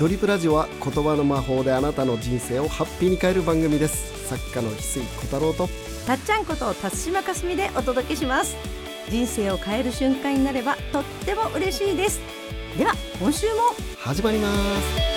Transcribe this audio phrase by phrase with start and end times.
[0.00, 4.28] ドリップラジオは言葉の魔法であなたの人生をハッピーに変える番組です。
[4.28, 5.68] 作家の翡翠小太郎と。
[6.04, 8.56] たっちゃんこと辰島かすみでお届けします。
[9.08, 12.20] 人生を変える瞬間になればとっても嬉しいです。
[12.76, 13.54] では今週も。
[13.98, 15.14] 始まります。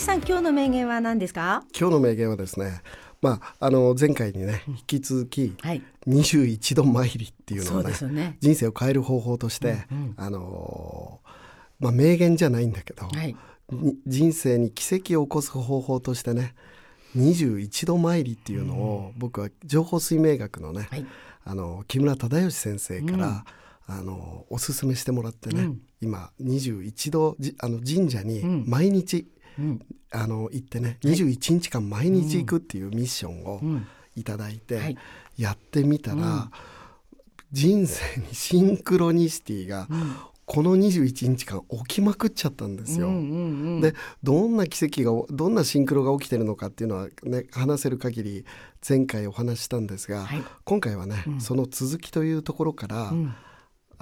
[0.00, 1.62] さん今日の名言は何ですか？
[1.78, 2.82] 今日の名言はですね
[3.22, 5.82] まああの前回にね引き続きはい。
[6.08, 9.86] 21度参りっていうのをね人生を変える方法として、
[10.16, 11.20] あの
[11.78, 13.36] まあ名言じゃないんだけど、はい。
[13.70, 16.54] に人生に奇跡を起こす方法としてね
[17.16, 21.06] 21度参りっていうのを、僕は情報水明学のね、はい。
[21.44, 23.44] あの木村忠義先生から、
[23.86, 25.80] あのおすすめしてもらってね、うん。
[26.00, 28.64] 今21度じあの神社にうん。
[28.66, 29.26] 毎日、うん
[30.10, 33.86] あの行ってね21日間毎日行くっていうミッションをうん。
[34.16, 34.98] いただいて、はい。
[35.38, 36.50] やってみたら、うん。
[37.50, 40.16] 人生にシンクロニシティがうん。
[40.44, 43.06] この21日間起きまくっちゃったんですよ。
[43.06, 48.44] うんうんうんでどんな奇跡がどんなシンクロが起きてるのかっていうのはね話せる限り
[48.86, 50.42] 前回お話ししたんですが、はい。
[50.64, 51.40] 今回はね、うん。
[51.40, 53.34] その続きというところから、うん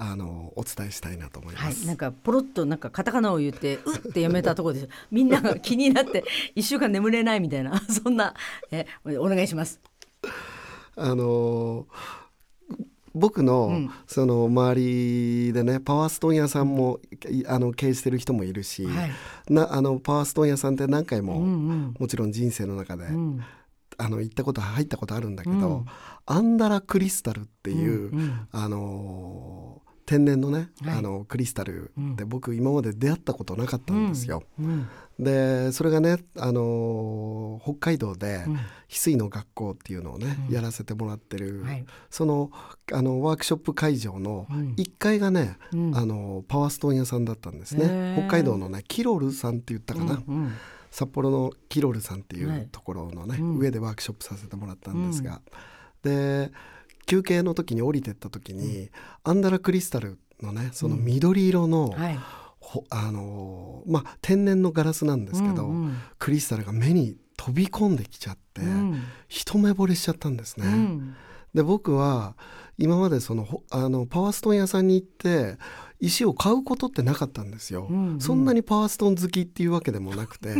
[0.03, 1.77] あのお伝えしたいなと思います。
[1.81, 4.89] はい、なんかポロッとなんかカタカナを言ってうってやめたところです。
[5.11, 6.23] みんなが気になって
[6.55, 8.33] 一週間眠れないみたいな そんな
[8.71, 9.79] えお願いします。
[10.95, 11.85] あの
[13.13, 13.91] 僕の,、うん。
[14.07, 19.11] その周りでねパワーストーン屋さんもいあの経営してる人もいるし、はい。
[19.49, 21.95] なあのパワーストーン屋さんって何回も、うんうん。
[21.99, 23.39] もちろん人生の中で、うん。
[23.99, 25.85] あの行ったこと入ったことあるんだけど、うん。
[26.25, 28.47] アンダラクリスタルっていう、うんうん。
[28.51, 30.97] あのー天然のね、はい。
[30.97, 32.15] あのクリスタルうん。
[32.17, 34.43] で僕今まで出会ったことなかったんですよ。
[34.59, 34.87] うん。
[35.17, 38.53] でそれがね、あのー北海道でうん。
[38.55, 40.53] 翡翠の学校っていうのをね、うん。
[40.53, 41.85] やらせてもらってる、はい。
[42.09, 42.51] その
[42.91, 44.73] あのワークショップ会場のうん。
[44.77, 45.95] 1階がね、うん。
[45.97, 48.15] あのパワーストーン屋さんだったんですへねー。
[48.17, 50.35] 北海道のねキロルさんって言ったかな、うん。
[50.35, 50.53] うん。
[50.91, 52.57] 札幌のキロルさんっていはい。
[52.63, 53.57] うところのね、うん。
[53.59, 55.41] 上でワークショップさせてもらったんですが、
[56.03, 56.51] で
[57.05, 58.89] 休憩の時に降りてった時に、
[59.23, 62.19] アンダラクリスタルのねその緑色の、はい。
[62.59, 65.97] ほあのーまあ天然のガラスなんですけど、うんうん。
[66.19, 69.01] クリスタルが目に飛び込んできちゃって、うん。
[69.27, 70.67] 一目惚れしちゃったんですね。
[70.67, 71.15] うん。
[71.53, 72.35] で僕は
[72.77, 75.57] 今までそのほあのパワーストーン屋さんに行って
[75.99, 78.21] 石を買うことってなかったんですよ、うんうん。
[78.21, 80.55] そんなにパワーストーン好きっていうわけでもなくて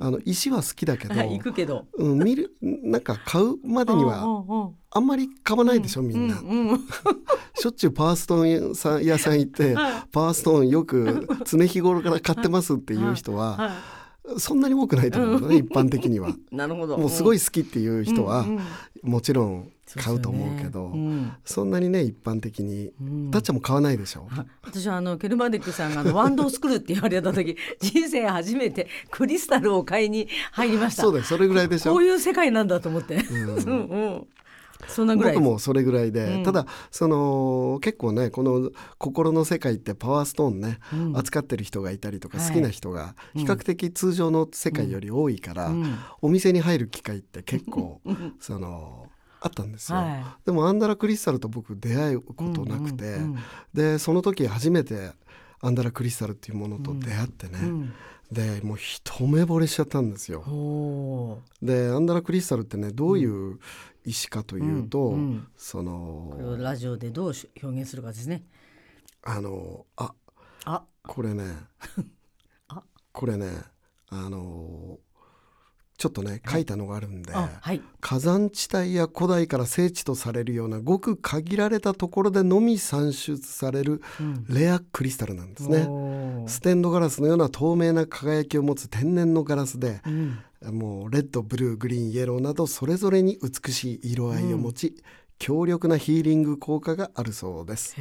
[0.00, 1.86] あの石は好きだけど、はい行くけど。
[1.96, 6.80] うん、見るなんか買うまでにははあんまり買わないでしょ、みんな、うんうん
[7.58, 9.92] しょっちゅうパワーストーン屋さん屋さん行って、はい。
[10.12, 13.74] パワーストーンよく常日頃から買ってますっていう人は、は
[14.38, 16.30] そんなに多くないと思うのね、一般的には。
[16.30, 16.98] い なるほど。
[16.98, 18.60] もうすごい好きっていう人は、うんうん
[19.02, 23.30] もちろん買うと思うけど、そうですよねそんなにね一般的に、うん。
[23.30, 31.02] たっちゃんも買わないでしょ、はい私はあのケルマデックさんがあのワンドを作るって言われた時 人生初めてクリスタルを買いに入りました。
[31.02, 31.92] そうだよそれぐらいでしょ。
[31.92, 33.20] こういう世界なんだと思って、ん。
[33.30, 34.26] うんうん
[34.88, 36.42] そんなぐらい僕もそれぐらいで、うん。
[36.42, 41.16] ただその結構ねこの心の世界ってパワーストーンね、うん。
[41.16, 42.48] 扱ってる人がいたりとかはい。
[42.48, 43.40] 好きな人がうん。
[43.42, 45.98] 比較的通常の世界より多いから、うん。
[46.22, 48.34] お店に入る機会って結構うん。
[48.40, 49.06] その
[49.40, 53.18] あったんですよ、はでもアンダラクリスタルと僕出会うことなくて、
[53.72, 55.12] でその時初めて
[55.60, 57.92] アンダラクリスタルっていうものと出会ってね、うん。
[58.32, 60.40] でもう一目惚れしちゃったんですよ。
[60.40, 63.58] おでアンダラクリスタルってねどういう
[64.06, 65.48] 石かというと、うんうん。
[65.56, 68.44] そのラジオでどうし表現するかですね。
[69.22, 70.14] あのあ
[70.64, 70.84] あ。
[71.02, 71.44] これね
[72.68, 72.82] あ。
[73.12, 73.50] これね
[74.08, 74.98] あの
[75.98, 77.82] ちょっとね書いたのがあるんで、あはい。
[78.00, 84.44] 火山地帯や古代から聖地とされるようなごく限られたところでのみ産出されるうん。
[84.48, 85.86] レアクリスタルなんですね。
[85.88, 86.48] おー。
[86.48, 94.94] ステンドガラスのような透明な輝きを持つ天然のガラスで、うんもうレッドブルーグリーンイエローなどそれぞれに美しい色合いを持ち、
[95.38, 97.96] 強力なヒーリング効果があるそうです。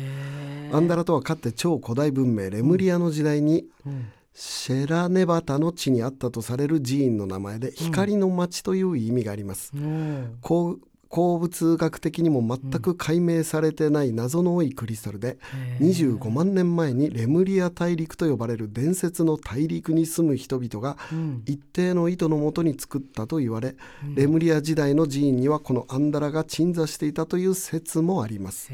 [0.72, 4.12] アンダラとはかつて超古代文明レムリアの時代にうん。
[4.38, 9.72] シェラネバタの地にあったとされる寺院の名前で光の町という意味があります。
[9.74, 10.28] おー。
[10.42, 10.78] 鉱
[11.10, 16.18] 鉱物学的にも全く解明されてない謎の多いクリスタルでへー。
[16.18, 21.44] 25万年前にレムリア大陸と呼ばれる伝説の大陸に住む人々がうん。
[21.46, 23.76] 一定の意図のもとに作ったと言われ、
[24.16, 28.72] レムリア時代の寺院にはこのアンダラが鎮座していたという説もあります。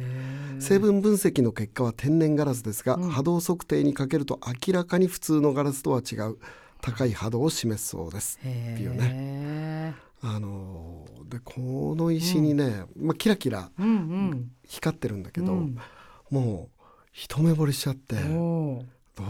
[0.59, 3.09] 成分分析の結果は天然ガラスですが、うん。
[3.09, 6.37] 波動測定にかけると明らかに普通のガラスとは違う
[6.81, 8.39] 高い波動を示すそうです。
[8.39, 13.89] っていうねあのでこの石にね、まあ、キラキラうんう
[14.35, 14.51] ん。
[14.67, 15.77] 光ってるんだけど、うん。
[16.29, 16.81] もう
[17.11, 18.83] 一目惚れしちゃってど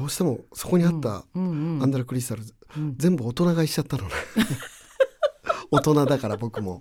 [0.05, 1.75] うしてもそこにあったうん。
[1.75, 2.43] うんアンダラクリスタル、
[2.77, 2.95] うん。
[2.97, 4.09] 全部大人買いしちゃったのね。
[5.71, 6.79] 大人だから僕も。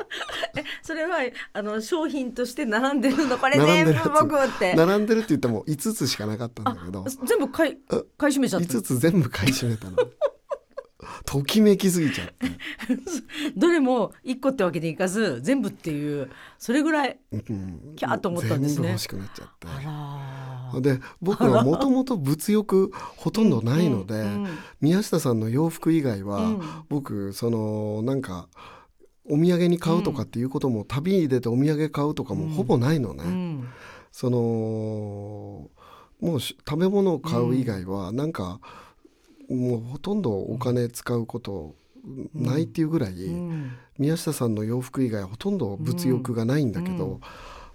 [0.82, 1.18] それは
[1.52, 3.38] あの商品として並んでるの？
[3.38, 4.74] これ全部僕って。
[4.74, 7.04] 並んでるって言っても5つしかなかったんだけど。
[7.24, 9.96] 全部買いあ買い占めちゃった5つ全部買い占めたの
[11.24, 12.34] ときめきすぎちゃって、
[13.56, 18.74] どれも一個ってわけでいかず全部っていうそれぐらいうん、キャーと思ったんですね。
[18.76, 20.80] 全部欲しくなっちゃって。
[20.80, 24.46] で僕はもともと物欲ほとんどないので、うん
[24.80, 26.60] 宮下さんの洋服以外は、うん。
[26.88, 28.48] 僕そのなんか
[29.28, 33.24] お土産に買うとかっていうことも、旅に出てお土産買うとかもほぼないのね。
[33.24, 33.68] うん。
[34.10, 35.70] その
[36.20, 38.60] もうし食べ物を買う以外はなんか、
[39.50, 41.74] もうほとんどお金使うこと
[42.34, 43.72] ないっていうぐらい、うん。
[43.98, 47.20] 宮下さんの洋服以外ほとんど物欲がないんだけど、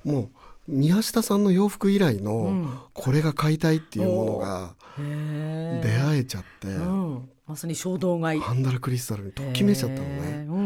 [0.03, 0.31] も
[0.67, 2.79] う宮下さんの洋服以来うのん。
[2.93, 7.29] これが買いたいっていうものが出会えちゃって、うん。
[7.47, 8.39] まさに衝動買い。
[8.39, 10.45] ハンダラクリスタルにときめいちゃったのね。
[10.49, 10.61] うんう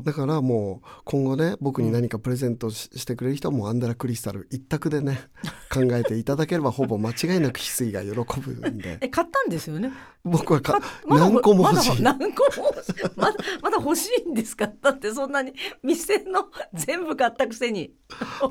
[0.00, 0.02] ん。
[0.02, 5.20] だからもう今後ね僕に何かプレゼントししてくれる人はもうアンダラクリスタル一択でね
[5.72, 8.98] 考えていただければほぼ間違いなく翡翠が喜ぶんで。
[9.00, 9.92] え買ったんですよね。
[10.24, 12.02] 僕はかまだ何個も欲しい。
[12.02, 12.94] まだ何個も欲しい。
[13.16, 14.72] まだまだ欲しいんですか？
[14.82, 15.52] だってそんなに
[15.84, 17.94] 店の全部買ったくせに。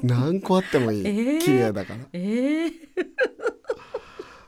[0.04, 1.40] 何個あってもいい、 えー。
[1.40, 2.00] 綺麗だから。
[2.14, 2.72] ええ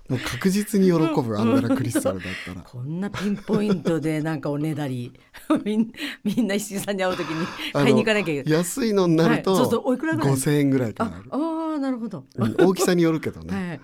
[0.07, 2.61] もう確実に喜ぶアンダラクリスタルだったら。
[2.61, 5.11] こんなピンポイントでなんかおねだり。
[5.65, 5.91] みん
[6.23, 8.59] みんな石井さんに会う時に買いに行かなきゃいけない。
[8.59, 9.63] 安いのになるとはい。
[9.63, 11.05] そうそうおいくらぐらい？5,000円ぐらいか。
[11.05, 13.79] あなる、あーなるほど、うん大きさによるけどね、 はい。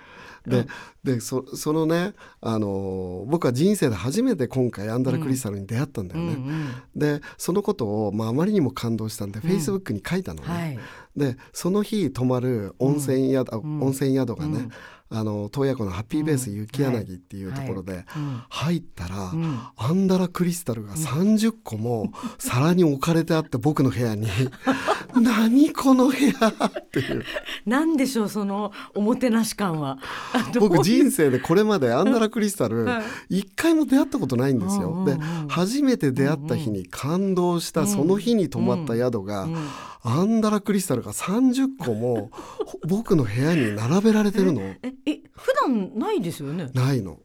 [0.47, 0.67] で
[1.03, 6.33] でそそのね、あのー僕は人生で初めて今回アンダラクリスタルに出会ったんだよね。
[6.33, 10.47] うんうんでそのことを、まあ、あまりにも感動したんで、フェイスブックに書いたのね。
[10.47, 10.79] はい。
[11.15, 13.81] でその日泊まる温泉宿、ん。
[13.81, 14.71] 温泉宿がね、うん
[15.13, 16.57] あの洞爺湖のハッピーベースうん。
[16.57, 18.43] 雪柳っていうところでうん。
[18.49, 19.59] 入ったら、うん。
[19.75, 24.27] アンダラクリスタルが30個も 皿に置かれてあって僕の部屋に
[25.19, 27.23] 「何この部屋!」っていう。
[27.65, 29.97] なんでしょうそのおもてなし感は。
[30.59, 35.03] 僕人生でこれまでアンダラクリスタルはい一回も出会ったことないんですよ。
[35.05, 35.17] で
[35.47, 39.55] 初めて出会った日に感動したその日に泊まった宿がうん
[40.03, 42.31] アンダラクリスタルが30個も
[42.65, 44.61] ほ 僕の部屋に並べられてるの。
[44.61, 46.69] ええ普段ないですよね？
[46.73, 47.19] ないの。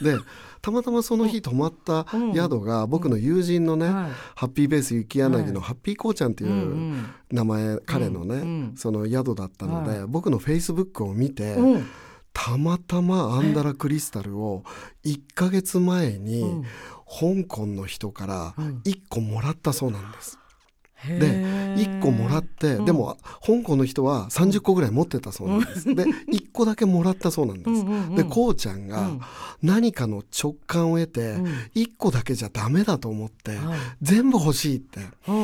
[0.00, 0.16] で
[0.64, 4.10] たまたまその日泊まった宿が僕の友人のね、はい。
[4.34, 11.86] ハッピーベース雪柳のはハッピーこうちゃんっていう名前、彼のね、うんその宿だったので、は僕のフェイスブックを見て、うん。
[12.32, 14.64] たまたまアンダラクリスタルを
[15.04, 16.62] 1ヶ月前にうん。
[17.42, 18.80] 香港の人からうん。
[18.86, 20.38] 1個もらったそうなんです。
[21.08, 21.74] へでー。
[21.76, 22.84] 1個もらって、うん。
[22.84, 25.94] でも香港の人は30個ぐらい持ってたそうなんです。
[25.94, 28.16] で1個だけもらったそうなんです。
[28.16, 29.20] でこうちゃんがうん。
[29.62, 31.46] 何かの直感を得てうん。
[31.74, 33.78] 1個だけじゃダメだと思ってはい。
[34.02, 35.00] 全部欲しいって。
[35.28, 35.42] うん。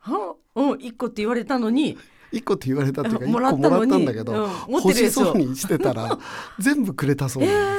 [0.00, 0.80] はうん。
[0.80, 1.96] 一個って言われたのに。
[2.32, 4.04] 1個って言われたっていうか1もらっ個もらったん。
[4.04, 6.18] だけど、欲しそうにしてたら
[6.58, 7.76] 全部くれたそうえなん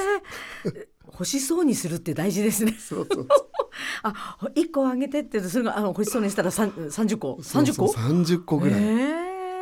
[0.64, 0.88] です。
[1.16, 2.74] ー欲しそうにするって大事ですね。
[2.74, 3.28] そうそう
[4.04, 7.88] あ、一個あげてってそれがあの欲しそうにしたら三三十個、三十個。
[7.88, 8.60] そうそう30個？
[8.60, 8.84] ぐらい。
[8.84, 8.86] え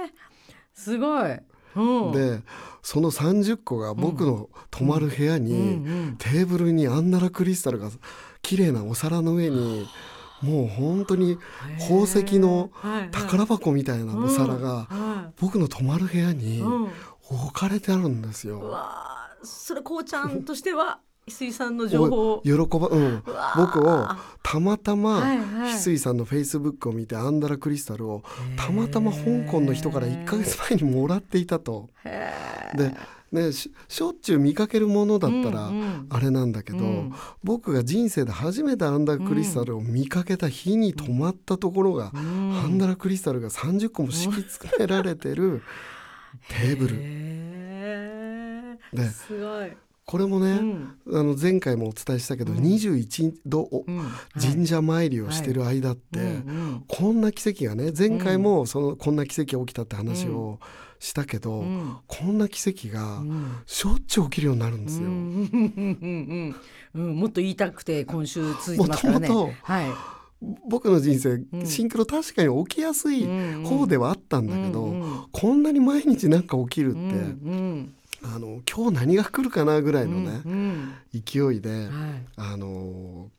[0.06, 0.10] ー。
[0.74, 1.40] すごい。
[1.76, 2.44] うん、で
[2.84, 5.88] その30個が僕の泊まる部屋に、うん。
[5.88, 7.90] うんテーブルにアンダラクリスタルが
[8.42, 9.88] 綺麗なお皿の上に
[10.42, 11.38] もう本当に
[11.80, 12.70] 宝石の
[13.12, 16.62] 宝箱みたいなお皿がは僕の泊まる部屋に
[17.30, 18.60] 置かれてあるんですうよ。
[18.60, 23.24] わーそれこうちゃんとしては水産の情報喜ば、うん、
[23.56, 24.08] 僕を
[24.42, 28.24] たまたま翡翠さんのフェイスブックを見てアンダラクリスタルを
[28.58, 31.90] たまたま香港の人から1ヶ月前にもらっていたと。
[32.76, 32.94] で、
[33.32, 36.08] ね、ししょっちゅう見かけるものだったらうんうん。
[36.10, 37.14] あれなんだけど、うん。
[37.44, 42.54] 僕が人生で初めてアンダークリスタルを見かけた日に泊まったところが、うん。
[42.64, 45.64] アンダークリスタルが30個も敷き詰められてる
[46.50, 46.96] テーブル。
[49.10, 49.72] すごい。
[50.14, 50.96] これもね、うん。
[51.12, 52.60] あの前回もお伝えしたけど、うん。
[52.60, 54.04] 21度おうん。
[54.40, 56.84] 神社参りをしてる間って、うんうん。
[56.88, 60.60] こんな奇跡がね前回もそのこんな奇跡が起きたって話を
[61.00, 61.98] したけど、うん。
[62.06, 63.58] こんな奇跡がうん。
[63.66, 65.08] しょっちゅう起きるようになるんですよ。
[65.08, 66.56] うん。
[66.94, 69.28] もっと言いたくて今週続いてますからね。
[69.28, 69.54] もともと。
[69.64, 69.88] はい。
[70.70, 71.66] 僕の人生、うん。
[71.66, 73.26] シンクロ確かに起きやすい
[73.64, 74.94] 方ではあったんだけど、
[75.32, 77.00] こんなに毎日なんか起きるって、
[78.24, 81.92] あの今日何が来るかなぐらいのね、うん勢いで、はい。
[82.38, 83.30] あの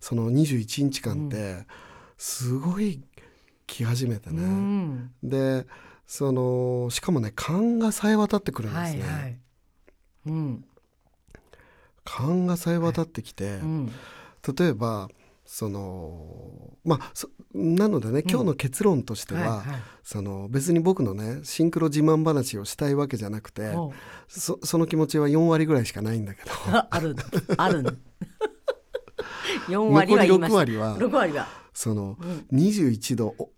[0.00, 1.66] その21日間って、
[2.18, 3.02] すごい
[3.66, 5.12] 来始めてうね、ん。
[5.22, 5.66] で
[6.06, 9.38] そのしかもね勘がさえ渡ってくるんですね、はいはい。
[10.26, 10.64] うん。
[12.04, 13.92] 勘がさえ渡ってきて、うん。
[14.56, 15.08] 例えば
[15.52, 19.80] そのまあそなのでね今日の結論としては、はいはい。
[20.04, 23.72] その別に僕のねシンクロ自慢話をしたいわけじゃなくて
[24.28, 26.50] そその気持ちは4割ぐらいしかないんだけど。
[26.68, 27.16] あある
[27.58, 27.90] あるの
[29.66, 30.56] 4割6は言いました。
[30.56, 31.48] 割は6割は。
[31.74, 32.46] そのうん。
[32.56, 33.50] 21度お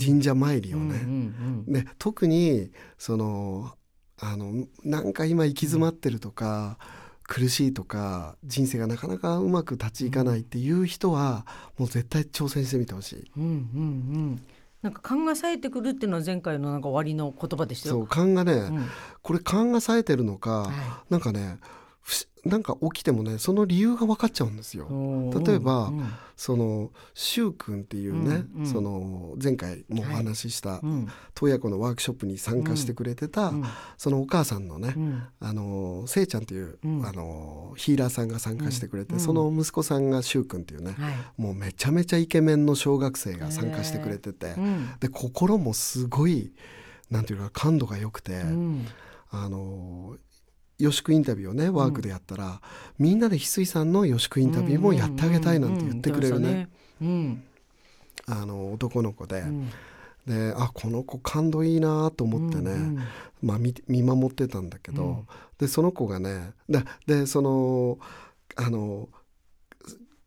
[0.00, 1.66] 神社参りをうんうね、ん。
[1.66, 3.72] で特にその
[4.20, 6.78] あのなんか今行き詰まってるとか、
[7.26, 11.46] 苦しいとか人生がなかなかうまく立ち行かないっていう人は
[11.78, 13.30] もう絶対挑戦してみてほしい。
[13.36, 14.42] うんうんうん。
[14.82, 17.94] なんか勘が冴えてくるっていうのは前回のなんか終わりの言葉でしたよ。
[17.94, 18.86] そう勘がね、うん。
[19.22, 21.58] これ勘が冴えてるのか、はなんかね
[22.44, 24.86] なんか起きてもねその理由が分かっちゃうんですよ。
[25.46, 26.12] 例えばうん。
[26.36, 28.66] その柊君っていうね、うんうん。
[28.66, 31.08] その前回もお話ししたうん。
[31.34, 33.64] 洞爺湖のワークショップに参加してくれてた、うん
[33.96, 35.22] そのお母さんのね、うん。
[35.40, 37.06] あのせいちゃんっていう、うん。
[37.06, 39.20] あのヒーラーさんが参加してくれて、うん。
[39.20, 41.14] その息子さんが柊君っていうね、はい。
[41.38, 44.90] もうめちゃめちゃイケメンの小学生が参加してくれてて、うん。
[45.00, 46.52] で心もすごい
[47.10, 48.86] なんていうか感度が良くて、うん。
[49.30, 50.16] あの
[50.78, 52.60] 予宿インタビューをねワークでやったら、
[52.98, 56.68] みんなで翡翠さんの予宿インタビューもやってあげたいなんて言ってくれるね,、
[57.00, 57.44] うん。
[58.26, 59.70] あの男の子で、うん。
[60.26, 62.98] であこの子感度いいなと思ってね、うん
[63.42, 65.26] まあ、見見守ってたんだけど、うん。
[65.58, 67.98] でその子がねででその
[68.56, 69.08] あの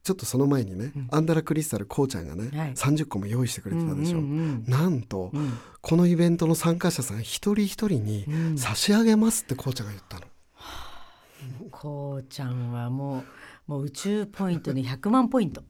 [0.07, 1.07] ちょっとその前にね、うん。
[1.11, 2.73] アンダラクリスタルこうちゃんがね、はい。
[2.75, 4.19] 30個も用意してくれてたでしょ。
[4.19, 4.63] うんうん。
[4.65, 5.57] なんと、うん。
[5.81, 8.57] このイベントの参加者さん一人一人にうん。
[8.57, 10.23] 差し上げますってこうちゃんが言ったの。
[11.71, 13.23] こうちゃんはもう
[13.67, 15.61] もう宇宙ポイントに100万ポイント。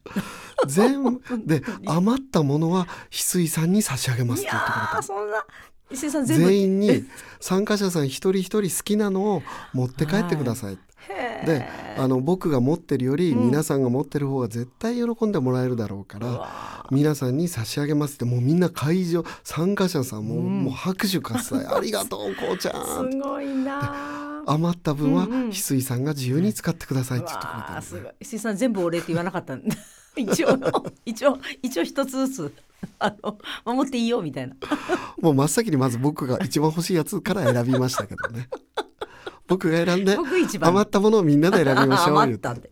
[0.67, 1.21] 全部。
[1.45, 4.97] で余ったものは翡翠さんに差し上げますって言ってくれた。
[4.99, 5.43] ーそんな
[5.89, 7.05] 伊勢さん全員に
[7.39, 10.77] 参加者さん一人一人好きなのを持って帰ってください、
[11.09, 11.45] へー。
[11.45, 11.65] で
[11.97, 13.45] あの僕が持ってるよりうん。
[13.47, 20.63] 皆さんが持ってる方が絶対喜んでもらえるだろうから、うわ皆さんに差し上げますってもうみんな会場参加者さんも,、うん。
[20.65, 21.65] もう拍手喝采。
[21.73, 23.11] ありがとうこうちゃん。
[23.11, 28.11] すごいな余った分は翡翠さんが自由に使ってくださいって言ってくれたのわあすごい。
[28.19, 29.75] 石井さん全部お礼って言わなかったんだ。
[30.17, 30.57] 一応
[31.05, 32.53] 一応一応一つずつ
[32.99, 34.55] あの守っていいよみたいな。
[35.21, 38.49] もう真っ先にまず僕が一番欲しいやつから選びましたけどね。
[39.47, 40.17] 僕が選んで
[40.61, 42.41] 余ったものをみんなで選びましょう余って。
[42.41, 42.69] たって。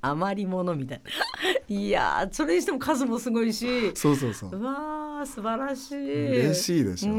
[0.00, 1.02] 余り物みたい
[1.68, 1.76] な。
[1.76, 3.92] いやーそれにしても数もすごいし。
[3.94, 4.50] そうそうそう。
[4.50, 6.40] うわー素晴らしい。
[6.40, 7.18] 嬉しいでしょ、うん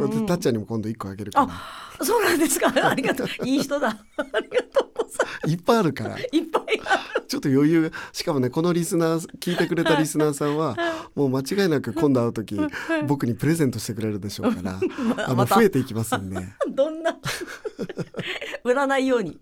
[0.00, 0.26] うんうん。
[0.26, 1.46] たっちゃんにも今度一個あげるから。
[1.50, 2.72] あそうなんですか？
[2.88, 3.88] ありがとういい人だ。
[3.88, 3.92] あ
[4.40, 6.16] りがとうございまいっぱいあるから。
[6.18, 7.82] すいっぱいあちょっと余裕。
[7.82, 10.76] がしかもねこのリスナー聞いてくれたリスナーさんは
[11.14, 12.58] もう間違いなく今度会う時
[13.06, 14.80] 僕にプレゼントしてくれるでしょうから
[15.26, 16.40] あの増えていきますんで。
[16.40, 17.16] る どんな？
[18.64, 19.38] 売らないように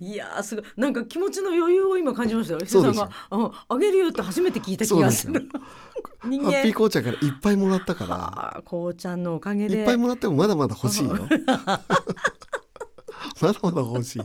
[0.00, 0.64] いやーすごい。
[0.76, 2.60] なんか気持ちの余裕を今感じましたよ。
[2.66, 5.48] そうでしょ石井さんがうんあげるよって初めて聞いた気がする。
[6.24, 8.56] 人ハッピー間紅茶からいっぱいもらったから。
[8.56, 9.78] あーこうちゃんのおかげで。
[9.78, 11.16] いっぱいもらってもまだまだ欲しいよ。
[13.40, 14.22] まだまだ欲しい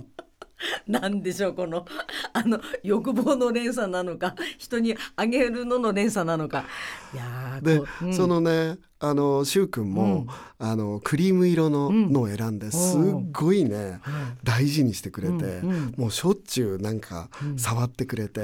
[0.87, 1.85] なんでしょうこの
[2.33, 6.65] あの欲望の連鎖なのか人にあげるのの連鎖なのか。
[7.13, 8.13] いやーで、こううん。
[8.13, 10.27] そのねあの柊君も、
[10.59, 12.13] あのクリーム色のうん。
[12.13, 13.01] のを選んですっ
[13.31, 13.99] ごいね、はい。
[14.43, 15.93] 大事にしてくれて、うんうん。
[15.97, 17.57] もうしょっちゅうなんかうん。
[17.57, 18.41] 触ってくれて、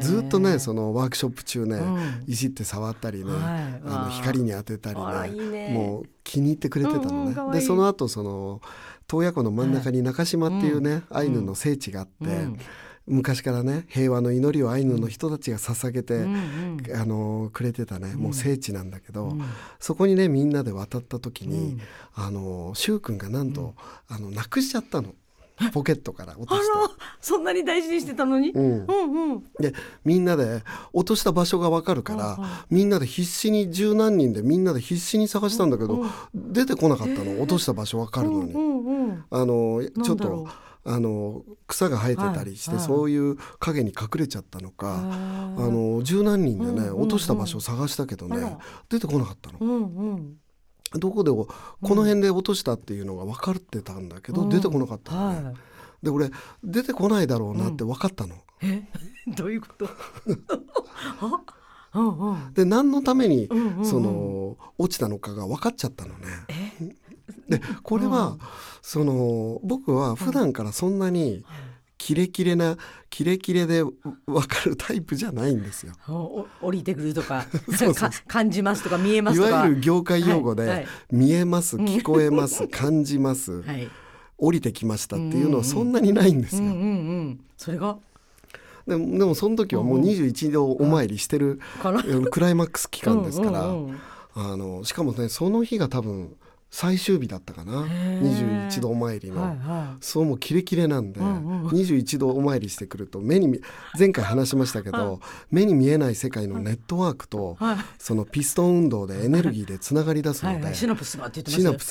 [0.00, 2.24] ずっとねそのワークショップ中ね、うん。
[2.26, 3.42] いじって触ったりね、はい。
[3.86, 4.98] あの光に当てたり
[5.50, 5.70] ね。
[5.74, 7.32] もう気に入ってくれてたのね。
[7.32, 8.60] うんうんでその後その
[9.06, 12.58] 洞爺湖の真ん中に中島っていうね、アイヌの聖地があって、うん。
[13.06, 17.00] 昔からね平和の祈りをアイヌの人たちが捧げて、うんうん。
[17.00, 18.14] あのくれてたね。
[18.14, 19.42] もう聖地なんだけど、うん。
[19.80, 21.80] そこにねみんなで渡った時に、うん。
[22.14, 23.74] あの柊君がなんと、
[24.08, 25.14] あのなくしちゃったの
[25.72, 26.78] ポケットから落あとして。
[26.78, 28.50] らそんなに大事にしてたのに？
[28.50, 29.44] うんうんうん。
[29.60, 29.74] で
[30.04, 30.62] みんなで
[30.92, 39.24] 落とした場所が分かるから、うんうんみんなで必死に十何人でみんなで必死に探したんだけど、うん出てこなかったの落とした場所分かるのに、うんうんうん。
[39.30, 40.46] あのちょっと
[40.84, 48.56] あの草が生えてたりして、はいはいそういう影に隠れちゃったのか、ああの十何人でね、うんうんうん落とした場所を探したけどね、
[48.88, 49.58] 出てこなかったの。
[49.60, 49.76] うんう
[50.16, 50.36] ん。
[50.94, 51.46] どこでこ
[51.82, 55.44] の辺で落としたっていうのが分かってたんだけど、うん出てこなかったのね。
[55.44, 55.54] はい。
[56.02, 56.30] で俺
[56.62, 58.34] 出てこないだろうなって分かったの。
[58.62, 58.82] え、
[59.36, 59.88] どういうこと？
[61.20, 61.42] あ、
[61.94, 62.52] うんうん。
[62.54, 66.26] で何のために、うんうんうんその落ちたのかが分かっちゃったのね。
[66.48, 66.96] え、
[67.58, 68.38] でこれは、うん
[68.80, 71.44] その僕は普段からそんなに
[71.98, 72.76] キレキレな
[73.10, 73.94] キレキレで分
[74.46, 75.94] かるタイプじゃないんですよ。
[76.62, 77.44] 降りてくるとか
[77.76, 79.48] そうか感じますとか見えますとか。
[79.50, 80.70] いわゆる業界用語で、はい。
[80.76, 83.88] はい見えます聞こえます感じます、 はい。
[84.38, 85.56] 降りてきましたっていうのうんうんうん。
[85.58, 86.62] はそんなにないんですよ。
[86.62, 86.82] うんうんう
[87.30, 87.40] ん。
[87.56, 87.98] それが？
[88.86, 92.00] でもでもその時はもう21度お参りしてる、かな？
[92.00, 93.98] あのクライマックス期間ですから、うんうんうん。
[94.34, 96.36] あのしかもねその日が多分
[96.70, 97.86] 最終日だったかな。
[97.88, 98.68] へー。
[98.68, 99.40] 21度お参りの。
[99.42, 103.60] はいはそうもうキレキレなんで、うんうん21度お参りしてくると目に見
[103.98, 105.20] 前回話しましたけど
[105.50, 107.76] 目に見えない世界のネットワークといはい。
[107.98, 110.74] そのピストン運動でエネルギーでつながり出すのではいはい。
[110.74, 111.16] シナプス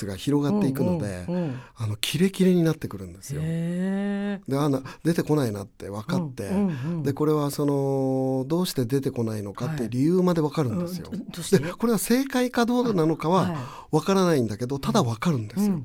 [0.06, 1.60] が広がっていくのでうんうんうん。
[1.76, 3.42] あのキレキレになってくるんですよ。
[3.44, 11.10] へであな出てこないなって分かって、うんうんうんでこれはそのどうして出てこないのかって理由まで分かるんですよ。
[11.12, 11.20] うん。
[11.20, 11.60] どどうして？
[11.60, 13.52] でこれは正解かどうなのかはい。
[13.52, 15.82] は分からないんだけどただ分かるんですよ。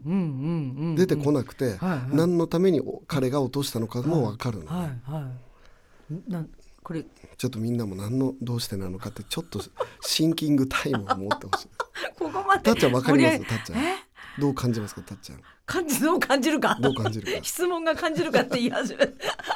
[0.97, 2.17] 出てこなくて、はいはい。
[2.17, 6.51] 何のために彼が落としたのかも分かるの、はいはいなん
[6.83, 7.05] これ。
[7.39, 9.61] ちょっとみんなも何のどうしてなのかってちょっと
[10.01, 11.69] シンキングタイムを持ってほしい。
[12.19, 12.63] ここまで。
[12.65, 13.95] たっちゃん分かりますたっちゃんえ？
[14.39, 16.77] どう感じますかたっちゃん感じどう感じるか？
[16.81, 17.45] どう感じるか。
[17.45, 19.07] 質問が感じるかって言い始め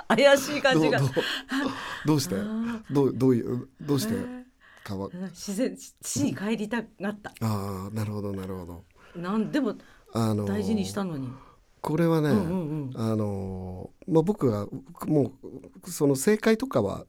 [0.08, 1.00] 怪しい感じが。
[2.06, 2.36] どうして？
[2.90, 4.44] どうどういうどうしてえ
[4.84, 7.32] かわー自然地に帰りたがった。
[7.40, 8.84] ああなるほどなるほど
[9.16, 9.74] なんでも
[10.12, 11.28] あの大事にしたのに、
[11.80, 13.00] これはね、うんうんうん。
[13.00, 14.66] あのまあ僕が
[15.06, 15.32] も
[15.84, 17.04] うその正解とかは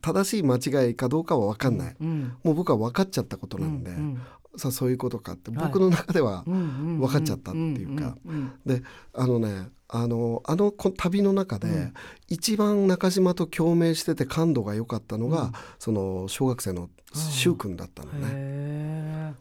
[0.00, 4.22] 正しい間違いかどうかは分かんない、うんもう僕は分かっちゃったことなんで、うん
[4.54, 5.66] さあそういうことかってはい。
[5.66, 8.16] 僕の中では、うんうん分かっちゃったっていうか。
[8.26, 8.82] んんで
[9.14, 11.94] あのねあのあのこ旅の中で、うん。
[12.28, 15.52] 一番中島と共鳴してて感度が良かったのが、うん。
[15.78, 18.30] その小学生の柊君だったのうんね、へ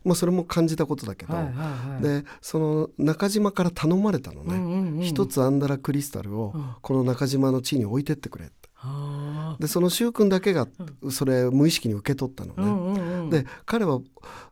[0.04, 1.56] まあそれも感じたことだけど、ーはいはい
[1.94, 2.22] はい。
[2.24, 6.76] でその中島から頼まれたのね、うんうんうん一つアンダラクリスタルをうん。
[6.82, 8.54] この中島の地に置いてってくれって。
[9.60, 10.68] でその柊君だけが
[11.12, 13.30] それ無意識に受け取ったのね、うんうんうん。
[13.30, 14.00] で彼は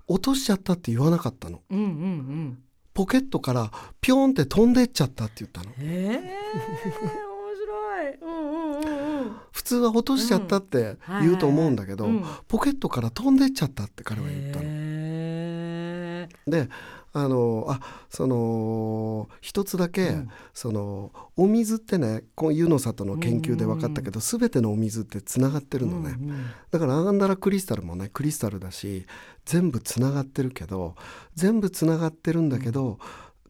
[0.08, 1.62] 落としちゃったって言わなかったの。
[1.70, 2.60] うんうんうん。
[2.94, 5.72] ポケットからピョンって飛んでっちゃったって言ったの。
[5.72, 6.22] へえ面
[7.56, 8.39] 白い
[9.52, 12.10] 普通は落としちゃったって言うと思うんだけど、
[12.48, 14.70] ポケットから飛んでっちゃったって彼は言ったの。
[16.48, 16.70] で
[17.12, 20.30] あのあその一つだけ、うん。
[20.54, 26.46] そのお水ってねこの湯の里の研究で分かったけど、全てのお水ってつながってるのね、うんうん。
[26.70, 29.08] だからアンダラクリスタルもねクリスタルだし
[29.46, 30.96] 全部つながってるけど
[31.34, 33.00] 全部つながってるんだけど、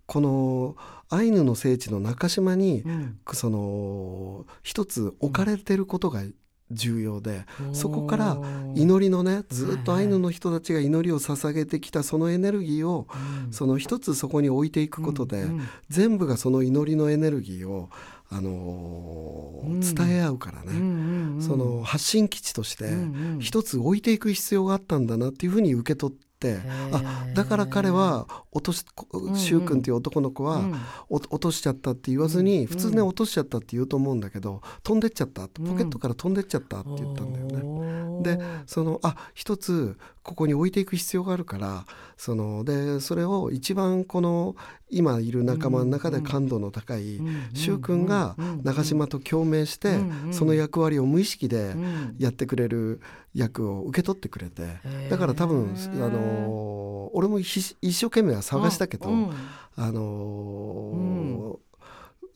[0.09, 0.75] この
[1.09, 3.19] アイヌの聖地の中島に、うん。
[3.31, 6.23] その一つ置かれてることが
[6.71, 8.37] 重要で、そこから
[8.73, 13.07] 祈りのねずっとアイヌの人たちが祈りを捧げてきたそのエネルギーを
[13.45, 13.53] うん。
[13.53, 15.67] その一つそこに置いていくことで、うんうん。
[15.89, 17.89] 全部がその祈りのエネルギーを、
[18.31, 19.79] あのーうん。
[19.79, 21.41] 伝え合うからね、うんうんうん。
[21.43, 23.39] その発信基地としてうんうん。
[23.39, 27.33] 一つ置いていく必要があったんだなっていうふうに受け取ってへあー。
[27.33, 30.63] だから彼は落としん柊君っていう男の子は、
[31.09, 32.67] 落としちゃったって言わずに、うん。
[32.67, 35.47] 普通ね落としちゃったって言うと思うんだけど飛んでっちゃった。
[35.47, 37.78] ポケットから飛んでっちゃったって言ったんだよね。
[38.21, 41.85] でそのあ一つここに置いていく必要があるから
[42.17, 44.55] そのでそれを一番この
[44.89, 49.99] 今いる仲間の中で感度の高いうん柊君が中島と共鳴して
[50.31, 52.15] その役割を無意識でうん。
[52.19, 52.99] やってくれる
[53.33, 54.67] 役を受け取ってくれて
[55.09, 59.31] だから多分あの俺もひ一生懸命は探したけどうん。
[59.75, 61.69] あのー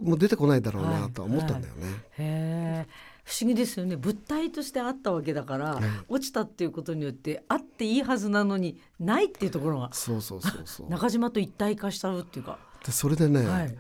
[0.01, 1.87] もう出てこないだろうなとは思ったんだよね。
[2.17, 2.87] へえ
[3.23, 3.95] 不思議ですよね。
[3.95, 10.89] 物体としてあったわけだから、はい落ちたっていうことによってあっていいはずなのにないっていうところがそうそうそうそう。
[10.89, 13.77] 中島と一体化しちゃうっていうか、でそれでね、はい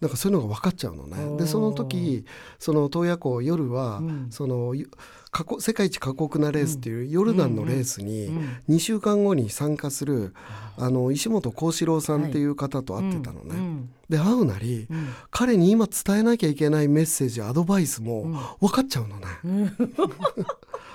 [0.00, 1.16] なんかそういうのが分かっちゃうのおね。
[1.16, 1.36] ー。
[1.36, 2.24] でその時
[2.58, 4.26] その洞爺湖夜は、うん。
[4.30, 4.90] そのゆ
[5.30, 10.34] 過酷世界一過酷なレースっていうヨルダンのレースにうん2週間後に参加する
[10.78, 13.54] あの石本幸四郎さんっていう方と会ってたのね。
[13.54, 15.08] うんで会うなりうん。
[15.30, 18.32] 彼に今伝えなきゃいけないメッセージアドバイスもうん。
[18.60, 19.26] 分かっちゃうのね。
[19.44, 19.66] う ん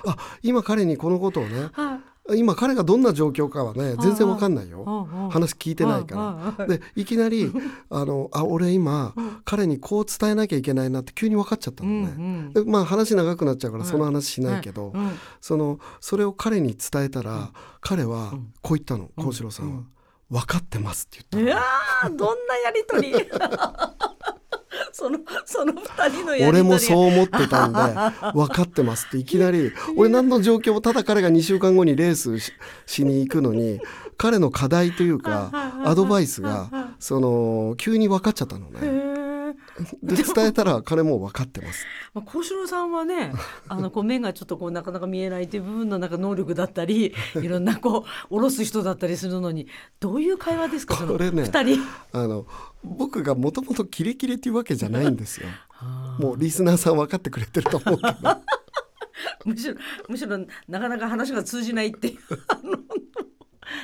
[0.06, 2.00] あ今彼にこのことをねはい
[2.36, 5.08] 今彼がどんな状況かはね全然分かんないよ。
[5.32, 6.66] 話聞いてないから。
[6.66, 7.52] らでいきなり
[7.90, 9.14] あのあ俺今
[9.46, 12.52] 彼にこう伝えなきゃいけないなって急に分かっちゃったのね。
[12.54, 15.12] でまあ話長くなっちゃうからはいその話しないけど、うん。
[15.40, 18.54] そのそれを彼に伝えたら、彼はうん。
[18.62, 19.88] こう言ったの幸四郎さんは、うん。
[20.32, 23.14] 分かってます」ってい言ったやーどんなやりとり
[24.92, 27.80] そのその二人のやり俺もそう思ってたんで
[28.34, 32.54] 「分かってます」っていきなり俺何の状況もただ彼が2週間後にレースし
[32.86, 33.80] しに行くのに
[34.18, 35.50] 彼の課題というか
[35.84, 39.11] アドバイスがその急に分かっちゃったのへね。
[39.78, 41.86] ーで伝えたら彼も分かってます。
[42.14, 43.34] まあ、幸四郎さんはね
[43.68, 49.68] あのこう目がちょっとこうなかなか見えないという部分のなんか能力だったり いろんなこう下ろす人だったりするのに
[50.00, 51.80] どういう会話ですかこれね二人？
[52.12, 52.46] あの
[52.84, 55.48] 僕がもともとキレキレっていうわけじゃないんですよ。
[56.20, 58.42] もうリスナーさん分かってくれてると思うけど。
[59.46, 59.76] むしろ
[60.08, 62.18] むしろなかなか話が通じないっていう。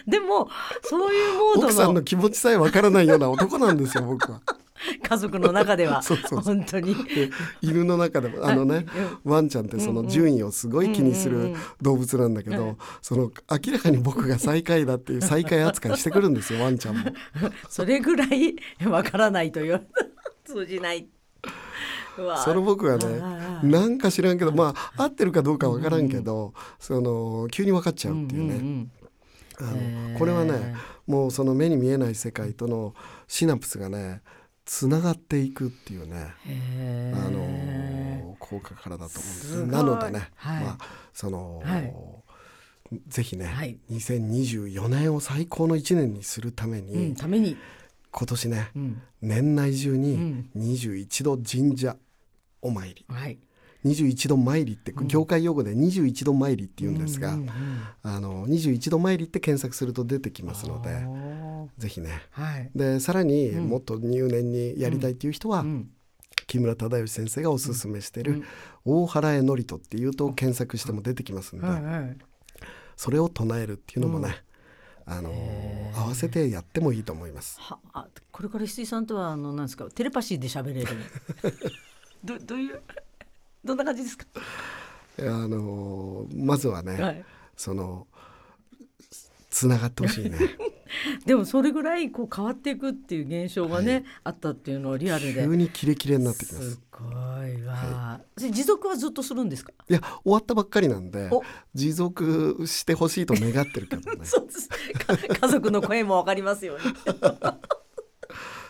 [0.08, 0.50] でも
[0.84, 4.42] そういうモー奥さんドのの気持ちさえ分からないような男なんですよ僕は。
[5.04, 6.02] 家族の中では。
[6.44, 6.96] 本当に。
[7.06, 7.30] で
[7.62, 8.86] 犬の中でもあのね
[9.24, 17.12] ワンちゃんってその順位をすごい気にする動物なんだけどその明らかに僕が最下位だっていう最下位扱いしてくるんですよワンちゃんも。
[17.70, 19.88] それぐらいわからないという。
[20.46, 21.08] 通じない。
[22.44, 28.56] その僕はあねあなんか知らんけどまあ合ってるかどうか分からんけどその急に分かっちゃうっていうね。
[28.56, 28.92] ん
[29.60, 30.76] あのこれはね
[31.08, 32.94] もうその目に見えない世界との
[33.28, 34.22] シナプスがね
[34.68, 40.64] つながっていくっていうね、へあーの効果からだと思うんですなのでね、はい。
[40.64, 40.78] まあ
[41.14, 41.94] その、はい。
[43.08, 43.78] ぜひね、はい。
[43.90, 47.56] 2024年を最高の1年にするために、うん、ために、
[48.12, 51.96] 今年ねうん、年内中うにん21度神社
[52.62, 53.06] お参り。
[53.08, 53.38] はい、
[53.88, 55.08] 21度参りってうん。
[55.08, 57.54] 業界用語で21度参りって言うんですが、うんうんうん。
[58.04, 61.06] あの21度参りって検索すると出てきますので
[61.78, 62.22] ぜひね。
[62.32, 63.70] はい、でさらにうん。
[63.70, 65.90] もっと入念にやりたいっていう人は、うん。
[66.48, 68.44] 木村忠義先生がおすすめしてるうん
[69.04, 72.18] 「大原へ祝詞」っていうと検索しても出てきますんで、はいはい。
[72.96, 74.44] それを唱えるっていうのもね、
[75.06, 75.32] あの
[75.96, 77.58] 合わせてやってもいいと思います。
[77.62, 80.88] はあこれから翡翠さんとはあのなんですかテレパシーで喋れる。
[82.24, 82.82] どどういう？
[83.64, 84.26] どんな感じですか、
[85.20, 88.08] あのまずはね、はい、その
[89.50, 90.38] つながってほしいね。
[91.26, 95.44] でもそれぐらいこう変わっていくっていう現象がね、あったっていうのをリアルで。
[95.44, 96.72] 急にキレキレになってきます。
[96.72, 97.04] すご
[97.46, 99.74] いわ、それ持続はずっとするんですか？
[99.90, 101.44] いや終わったばっかりなんでお。
[101.74, 104.24] 持続してほしいと願ってるけどね。
[104.26, 104.70] そうです。
[104.70, 105.18] か
[105.48, 106.94] 家族の声もわかりますように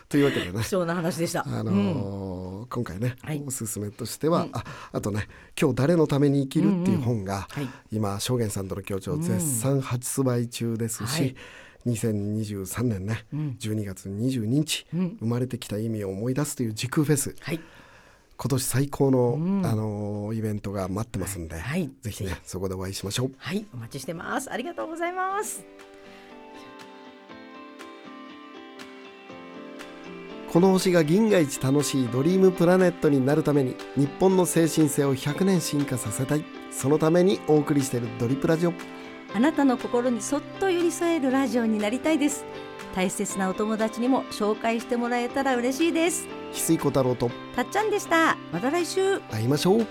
[0.08, 0.62] というわけでね。
[0.62, 2.62] 貴重な話でした、あのうん。
[2.62, 3.42] ー今回ね、はい。
[3.46, 4.50] おすすめとしては、うん。
[4.52, 5.28] ああとね
[5.60, 7.68] 「今日誰のために生きる」っていう本が、はい。
[7.92, 9.22] 今正元さんとの協調うん。
[9.22, 11.36] 絶賛発売中ですし、はい。
[11.86, 13.56] 2023年ね、うん。
[13.60, 15.16] 12月22日、うん。
[15.20, 17.34] 生まれてきた意味を思い出すという時空フェス。
[17.40, 17.60] はい。
[18.36, 19.66] 今年最高の、うん。
[19.66, 21.90] あのーイベントが待ってますんで、はい。
[22.02, 23.32] ぜひねそこでお会いしましょう。
[23.36, 23.66] はい。
[23.74, 24.50] お待ちしてます。
[24.50, 25.64] ありがとうございます
[30.52, 36.44] この星が銀河一楽しいドリームプラネットになるために日本の精神性を100年進化させたい。
[36.70, 38.72] そのためにお送りしているドリプラジオ。
[39.34, 42.46] あなたの心にそっと寄り添えるラジオになりたいです。
[42.94, 46.26] 大切なお友達にも紹介してもらえたら嬉しいです。
[46.52, 47.30] 翡翠小太郎と。
[47.54, 48.38] たっちゃんでした。
[48.50, 49.20] また来週。
[49.30, 49.86] 会いましょう